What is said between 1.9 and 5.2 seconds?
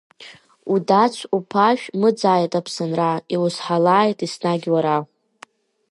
мыӡааит Аԥсынра, иузҳалааит еснагь уара.